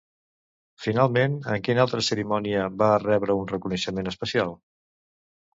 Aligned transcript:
Finalment, 0.85 1.35
en 1.55 1.61
quina 1.67 1.83
altra 1.87 2.01
cerimònia 2.09 2.65
va 2.81 2.89
rebre 3.05 3.39
un 3.43 3.47
reconeixement 3.55 4.11
especial? 4.15 4.57